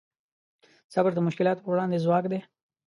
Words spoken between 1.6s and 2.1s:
په وړاندې